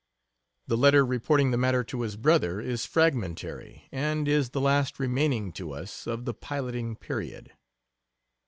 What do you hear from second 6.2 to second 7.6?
the piloting period.